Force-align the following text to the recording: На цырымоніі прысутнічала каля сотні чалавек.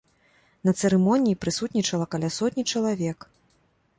На 0.67 0.71
цырымоніі 0.79 1.37
прысутнічала 1.43 2.09
каля 2.15 2.29
сотні 2.39 2.63
чалавек. 2.75 3.19